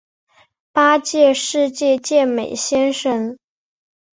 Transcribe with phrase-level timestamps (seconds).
[0.71, 3.37] 八届世界健美先生。